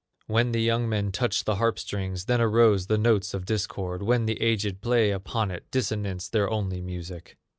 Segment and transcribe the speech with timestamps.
[0.25, 4.25] When the young men touched the harp strings, Then arose the notes of discord; When
[4.25, 7.37] the aged played upon it, Dissonance their only music.